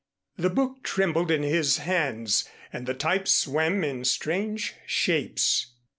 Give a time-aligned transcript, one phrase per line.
[0.35, 5.73] The book trembled in his hands and the type swam in strange shapes.